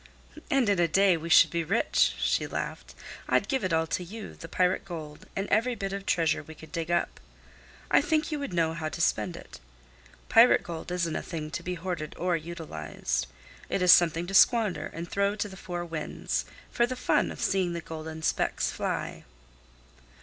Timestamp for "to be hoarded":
11.51-12.15